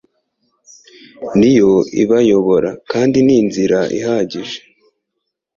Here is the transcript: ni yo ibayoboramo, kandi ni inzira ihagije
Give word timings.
ni 1.39 1.51
yo 1.59 1.71
ibayoboramo, 2.01 2.81
kandi 2.91 3.17
ni 3.25 3.33
inzira 3.41 3.79
ihagije 3.97 4.59